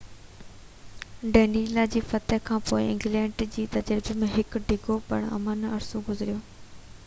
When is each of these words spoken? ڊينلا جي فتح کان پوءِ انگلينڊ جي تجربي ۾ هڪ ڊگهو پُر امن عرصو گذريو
ڊينلا 1.35 1.83
جي 1.95 2.01
فتح 2.13 2.41
کان 2.47 2.63
پوءِ 2.71 2.87
انگلينڊ 2.93 3.45
جي 3.57 3.65
تجربي 3.77 4.19
۾ 4.25 4.33
هڪ 4.39 4.65
ڊگهو 4.73 4.99
پُر 5.13 5.29
امن 5.39 5.65
عرصو 5.73 6.05
گذريو 6.13 6.45